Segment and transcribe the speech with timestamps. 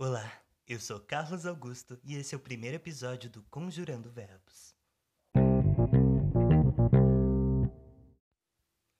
[0.00, 0.32] Olá,
[0.64, 4.72] eu sou Carlos Augusto e esse é o primeiro episódio do Conjurando Verbos.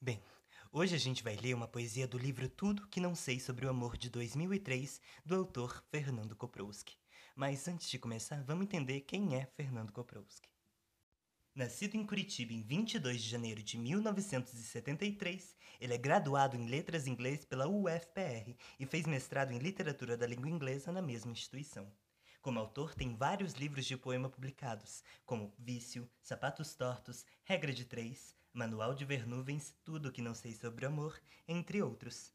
[0.00, 0.20] Bem,
[0.72, 3.70] hoje a gente vai ler uma poesia do livro Tudo que Não Sei sobre o
[3.70, 6.96] Amor de 2003, do autor Fernando Koprowski.
[7.36, 10.48] Mas antes de começar, vamos entender quem é Fernando Koprowski.
[11.52, 17.44] Nascido em Curitiba em 22 de janeiro de 1973, ele é graduado em Letras Inglês
[17.44, 21.92] pela UFPR e fez mestrado em Literatura da Língua Inglesa na mesma instituição.
[22.40, 28.36] Como autor, tem vários livros de poema publicados, como Vício, Sapatos Tortos, Regra de Três,
[28.52, 32.32] Manual de Ver Nuvens, Tudo que Não Sei Sobre Amor, entre outros.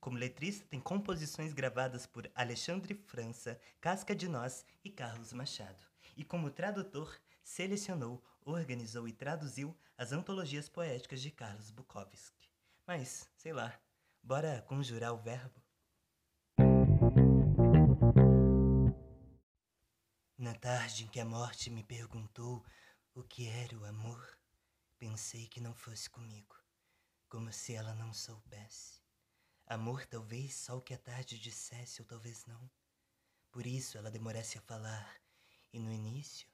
[0.00, 5.84] Como letrista, tem composições gravadas por Alexandre França, Casca de Nós e Carlos Machado.
[6.16, 7.14] E como tradutor,
[7.44, 12.50] selecionou, organizou e traduziu as antologias poéticas de Carlos Bukowski.
[12.86, 13.78] Mas, sei lá,
[14.22, 15.62] bora conjurar o verbo?
[20.36, 22.64] Na tarde em que a morte me perguntou
[23.14, 24.38] o que era o amor,
[24.98, 26.56] pensei que não fosse comigo,
[27.28, 29.00] como se ela não soubesse.
[29.66, 32.70] Amor talvez só o que a tarde dissesse ou talvez não.
[33.50, 35.20] Por isso ela demorasse a falar,
[35.72, 36.53] e no início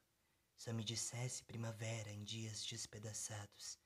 [0.60, 3.78] só me dissesse primavera em dias despedaçados,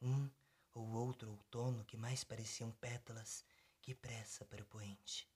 [0.00, 0.30] um
[0.72, 3.44] ou outro outono que mais pareciam pétalas
[3.82, 5.28] que pressa para o poente.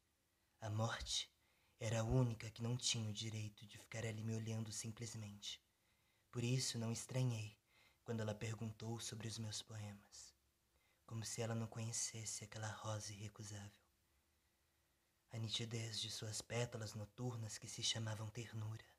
[0.59, 1.31] A morte
[1.79, 5.63] era a única que não tinha o direito de ficar ali me olhando simplesmente.
[6.31, 7.55] Por isso não estranhei
[8.03, 10.35] quando ela perguntou sobre os meus poemas,
[11.05, 13.85] como se ela não conhecesse aquela rosa irrecusável.
[15.31, 18.96] A nitidez de suas pétalas noturnas que se chamavam ternura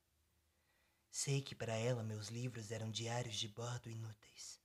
[1.20, 4.62] Sei que para ela meus livros eram diários de bordo inúteis.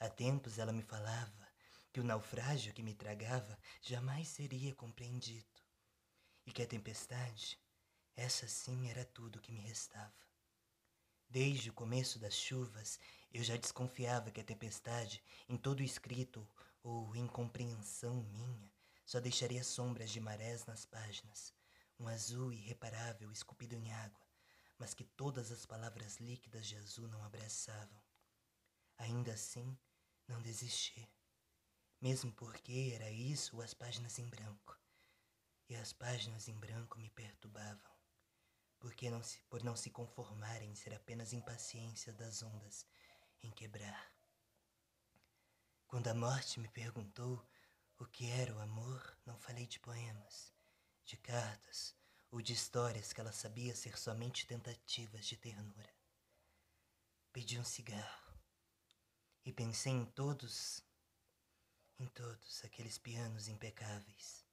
[0.00, 1.48] Há tempos ela me falava
[1.92, 5.60] que o naufrágio que me tragava jamais seria compreendido
[6.44, 7.56] e que a tempestade,
[8.16, 10.26] essa sim era tudo que me restava.
[11.28, 12.98] Desde o começo das chuvas,
[13.32, 16.44] eu já desconfiava que a tempestade, em todo escrito
[16.82, 18.72] ou incompreensão minha,
[19.06, 21.54] só deixaria sombras de marés nas páginas,
[21.96, 24.31] um azul irreparável esculpido em água,
[24.82, 28.02] mas que todas as palavras líquidas de azul não abraçavam.
[28.98, 29.78] Ainda assim,
[30.26, 31.08] não desisti,
[32.00, 34.76] mesmo porque era isso as páginas em branco.
[35.68, 37.92] E as páginas em branco me perturbavam,
[38.80, 42.84] porque não se, por não se conformarem em ser apenas impaciência das ondas
[43.40, 44.12] em quebrar.
[45.86, 47.48] Quando a morte me perguntou
[48.00, 50.52] o que era o amor, não falei de poemas,
[51.04, 51.94] de cartas,
[52.32, 55.94] ou de histórias que ela sabia ser somente tentativas de ternura.
[57.30, 58.34] Pedi um cigarro
[59.44, 60.82] e pensei em todos,
[61.98, 64.46] em todos aqueles pianos impecáveis,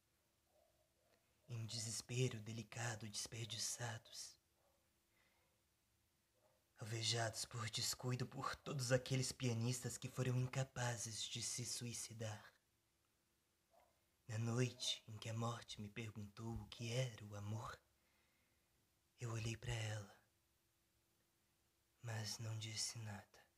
[1.47, 4.38] em desespero delicado desperdiçados,
[6.79, 12.58] alvejados por descuido por todos aqueles pianistas que foram incapazes de se suicidar.
[14.41, 17.77] Noite em que a morte me perguntou o que era o amor,
[19.19, 20.17] eu olhei para ela,
[22.01, 23.48] mas não disse nada.